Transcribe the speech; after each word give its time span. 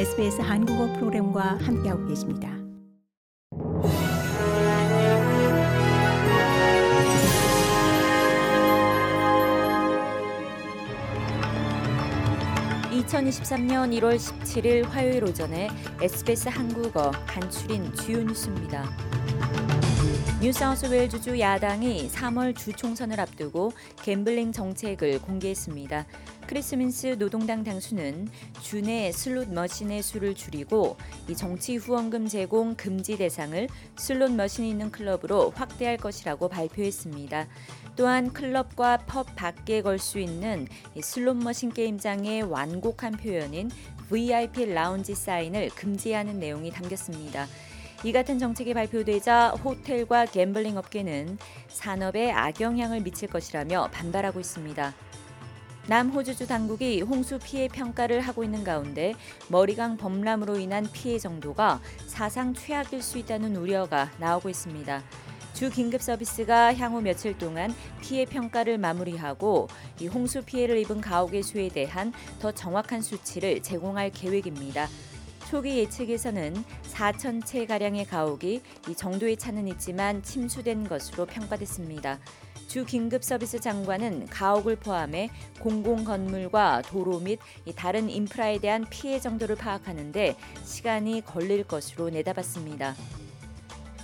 SBS 0.00 0.40
한국어 0.40 0.90
프로그램과 0.94 1.58
함께하고 1.60 2.06
계십니다. 2.06 2.48
(2023년 12.90 13.92
1월 14.00 14.16
17일) 14.16 14.86
화요일 14.86 15.22
오전에 15.24 15.68
SBS 16.00 16.48
한국어 16.48 17.10
간추린 17.26 17.92
주요 17.94 18.22
뉴스입니다. 18.22 18.88
뉴사우스웨일주주 20.40 21.38
야당이 21.38 22.08
3월 22.08 22.56
주 22.56 22.72
총선을 22.72 23.20
앞두고 23.20 23.72
갬블링 24.02 24.52
정책을 24.52 25.20
공개했습니다. 25.20 26.06
크리스 26.50 26.88
민스 26.88 27.16
노동당 27.16 27.62
당수는 27.62 28.26
주내 28.60 29.12
슬롯 29.12 29.52
머신의 29.52 30.02
수를 30.02 30.34
줄이고 30.34 30.96
이 31.28 31.36
정치 31.36 31.76
후원금 31.76 32.26
제공 32.26 32.74
금지 32.74 33.16
대상을 33.16 33.68
슬롯 33.96 34.32
머신이 34.32 34.68
있는 34.68 34.90
클럽으로 34.90 35.50
확대할 35.50 35.96
것이라고 35.96 36.48
발표했습니다. 36.48 37.46
또한 37.94 38.32
클럽과 38.32 38.96
펍 39.06 39.36
밖에 39.36 39.80
걸 39.80 40.00
수 40.00 40.18
있는 40.18 40.66
슬롯 41.00 41.36
머신 41.36 41.72
게임장의 41.72 42.42
완곡한 42.42 43.12
표현인 43.12 43.70
VIP 44.08 44.74
라운지 44.74 45.14
사인을 45.14 45.68
금지하는 45.68 46.40
내용이 46.40 46.72
담겼습니다. 46.72 47.46
이 48.02 48.10
같은 48.10 48.40
정책이 48.40 48.74
발표되자 48.74 49.50
호텔과 49.50 50.26
gambling 50.26 50.76
업계는 50.78 51.38
산업에 51.68 52.32
악영향을 52.32 53.02
미칠 53.02 53.28
것이라며 53.28 53.90
반발하고 53.92 54.40
있습니다. 54.40 54.92
남호주주 55.86 56.46
당국이 56.46 57.00
홍수 57.00 57.38
피해 57.38 57.66
평가를 57.66 58.20
하고 58.20 58.44
있는 58.44 58.62
가운데 58.62 59.14
머리강 59.48 59.96
범람으로 59.96 60.58
인한 60.58 60.86
피해 60.92 61.18
정도가 61.18 61.80
사상 62.06 62.54
최악일 62.54 63.02
수 63.02 63.18
있다는 63.18 63.56
우려가 63.56 64.10
나오고 64.18 64.48
있습니다. 64.48 65.02
주 65.52 65.68
긴급 65.68 66.00
서비스가 66.00 66.74
향후 66.74 67.00
며칠 67.00 67.36
동안 67.36 67.74
피해 68.00 68.24
평가를 68.24 68.78
마무리하고 68.78 69.68
이 70.00 70.06
홍수 70.06 70.42
피해를 70.42 70.78
입은 70.78 71.00
가옥의 71.00 71.42
수에 71.42 71.68
대한 71.68 72.12
더 72.38 72.52
정확한 72.52 73.02
수치를 73.02 73.62
제공할 73.62 74.10
계획입니다. 74.10 74.88
초기 75.50 75.78
예측에서는 75.78 76.54
4천 76.92 77.44
채 77.44 77.66
가량의 77.66 78.04
가옥이 78.04 78.62
이 78.88 78.94
정도의 78.94 79.36
차는 79.36 79.66
있지만 79.66 80.22
침수된 80.22 80.88
것으로 80.88 81.26
평가됐습니다. 81.26 82.20
주 82.68 82.84
긴급 82.84 83.24
서비스 83.24 83.58
장관은 83.58 84.26
가옥을 84.26 84.76
포함해 84.76 85.28
공공 85.58 86.04
건물과 86.04 86.82
도로 86.82 87.18
및 87.18 87.40
다른 87.74 88.08
인프라에 88.08 88.60
대한 88.60 88.86
피해 88.90 89.18
정도를 89.18 89.56
파악하는데 89.56 90.36
시간이 90.62 91.22
걸릴 91.24 91.64
것으로 91.64 92.10
내다봤습니다. 92.10 92.94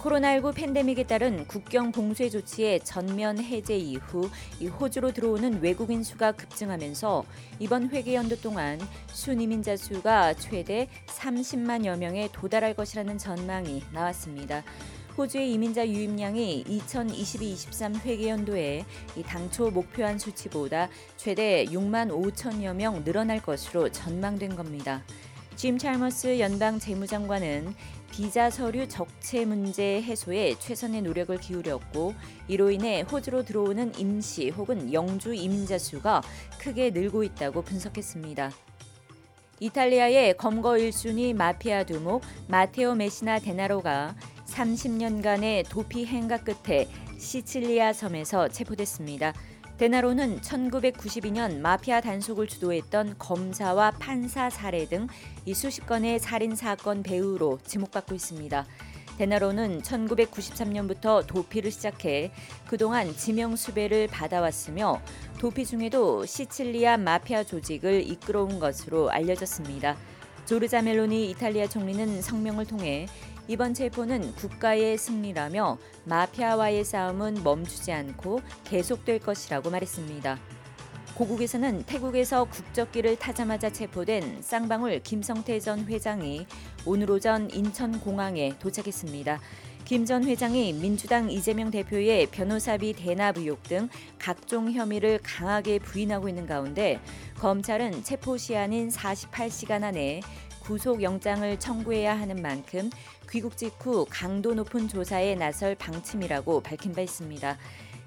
코로나19 0.00 0.54
팬데믹에 0.54 1.04
따른 1.04 1.46
국경 1.46 1.90
봉쇄 1.90 2.28
조치의 2.28 2.80
전면 2.84 3.38
해제 3.38 3.76
이후 3.76 4.30
호주로 4.78 5.12
들어오는 5.12 5.60
외국인 5.62 6.02
수가 6.02 6.32
급증하면서 6.32 7.24
이번 7.58 7.90
회계 7.90 8.14
연도 8.14 8.36
동안 8.36 8.78
순이민자 9.08 9.76
수가 9.76 10.34
최대 10.34 10.88
30만여 11.06 11.98
명에 11.98 12.28
도달할 12.32 12.74
것이라는 12.74 13.18
전망이 13.18 13.82
나왔습니다. 13.92 14.62
호주의 15.16 15.50
이민자 15.54 15.88
유입량이 15.88 16.64
2022-23 16.68 18.00
회계연도에 18.04 18.84
당초 19.24 19.70
목표한 19.70 20.18
수치보다 20.18 20.90
최대 21.16 21.64
6만 21.64 22.10
5천여 22.10 22.74
명 22.74 23.02
늘어날 23.02 23.40
것으로 23.40 23.90
전망된 23.90 24.56
겁니다. 24.56 25.02
짐 25.56 25.78
찰머스 25.78 26.38
연방 26.38 26.78
재무장관은 26.78 27.74
비자 28.10 28.50
서류 28.50 28.86
적체 28.86 29.46
문제 29.46 30.02
해소에 30.02 30.54
최선의 30.58 31.00
노력을 31.00 31.34
기울였고 31.38 32.14
이로 32.46 32.70
인해 32.70 33.00
호주로 33.00 33.42
들어오는 33.42 33.98
임시 33.98 34.50
혹은 34.50 34.92
영주 34.92 35.32
이민자 35.32 35.78
수가 35.78 36.20
크게 36.60 36.90
늘고 36.90 37.24
있다고 37.24 37.62
분석했습니다. 37.62 38.52
이탈리아의 39.58 40.36
검거 40.36 40.72
1순위 40.72 41.34
마피아 41.34 41.84
두목 41.84 42.20
마테오 42.48 42.94
메시나 42.94 43.38
데나로가 43.38 44.14
30년간의 44.48 45.70
도피 45.70 46.04
행각 46.04 46.44
끝에 46.44 46.86
시칠리아 47.18 47.94
섬에서 47.94 48.48
체포됐습니다. 48.48 49.32
데나로는 49.78 50.40
1992년 50.40 51.58
마피아 51.60 52.00
단속을 52.00 52.46
주도했던 52.46 53.16
검사와 53.18 53.90
판사 53.92 54.48
살해 54.48 54.86
등 54.86 55.06
수십 55.54 55.84
건의 55.84 56.18
살인 56.18 56.56
사건 56.56 57.02
배우로 57.02 57.58
지목받고 57.62 58.14
있습니다. 58.14 58.64
데나로는 59.18 59.82
1993년부터 59.82 61.26
도피를 61.26 61.70
시작해 61.70 62.32
그동안 62.66 63.14
지명 63.16 63.54
수배를 63.54 64.08
받아왔으며 64.08 65.02
도피 65.38 65.66
중에도 65.66 66.24
시칠리아 66.24 66.96
마피아 66.96 67.44
조직을 67.44 68.02
이끌어온 68.08 68.58
것으로 68.58 69.10
알려졌습니다. 69.10 69.96
조르자 70.46 70.80
멜로니 70.80 71.28
이탈리아 71.30 71.66
총리는 71.66 72.22
성명을 72.22 72.66
통해 72.66 73.08
이번 73.48 73.74
체포는 73.74 74.32
국가의 74.36 74.96
승리라며 74.96 75.76
마피아와의 76.04 76.84
싸움은 76.84 77.42
멈추지 77.42 77.90
않고 77.90 78.40
계속될 78.62 79.18
것이라고 79.18 79.70
말했습니다. 79.70 80.38
고국에서는 81.16 81.82
태국에서 81.86 82.44
국적기를 82.44 83.16
타자마자 83.16 83.70
체포된 83.70 84.42
쌍방울 84.42 85.00
김성태 85.02 85.58
전 85.58 85.84
회장이 85.86 86.46
오늘 86.84 87.10
오전 87.10 87.50
인천공항에 87.50 88.56
도착했습니다. 88.60 89.40
김 89.86 90.04
전 90.04 90.24
회장이 90.24 90.72
민주당 90.72 91.30
이재명 91.30 91.70
대표의 91.70 92.26
변호사비 92.32 92.92
대납 92.94 93.38
의혹 93.38 93.62
등 93.62 93.88
각종 94.18 94.72
혐의를 94.72 95.20
강하게 95.22 95.78
부인하고 95.78 96.28
있는 96.28 96.44
가운데 96.44 96.98
검찰은 97.38 98.02
체포 98.02 98.36
시한인 98.36 98.88
48시간 98.88 99.84
안에 99.84 100.22
구속영장을 100.64 101.56
청구해야 101.60 102.18
하는 102.18 102.42
만큼 102.42 102.90
귀국 103.30 103.56
직후 103.56 104.06
강도 104.10 104.54
높은 104.54 104.88
조사에 104.88 105.36
나설 105.36 105.76
방침이라고 105.76 106.62
밝힌 106.62 106.92
바 106.92 107.00
있습니다. 107.00 107.56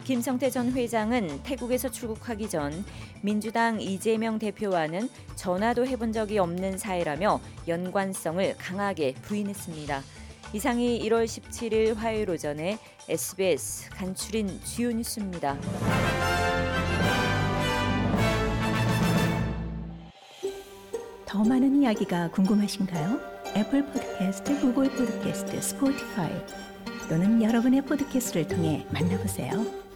김성태 0.04 0.50
전 0.50 0.74
회장은 0.74 1.44
태국에서 1.44 1.90
출국하기 1.90 2.50
전 2.50 2.84
민주당 3.22 3.80
이재명 3.80 4.38
대표와는 4.38 5.10
전화도 5.36 5.88
해본 5.88 6.12
적이 6.12 6.40
없는 6.40 6.78
사이라며 6.78 7.40
연관성을 7.70 8.58
강하게 8.58 9.14
부인했습니다. 9.22 10.04
이상이 10.52 11.00
1월 11.08 11.26
17일 11.26 11.94
화요일 11.96 12.32
오전에 12.32 12.80
SBS 13.08 13.92
간추린 13.92 14.60
주요 14.64 14.92
뉴스입니다. 14.92 15.56
더 21.28 21.44
많은 21.44 21.84
이야기가 21.84 22.32
궁금하신가요? 22.32 23.20
Apple 23.56 23.86
Podcast, 23.86 24.60
Google 24.60 24.90
Podcast, 24.90 25.62
Spotify 25.62 26.32
또는 27.08 27.44
여러분의 27.44 27.84
podcast를 27.84 28.48
통해 28.48 28.88
만나보세요. 28.92 29.89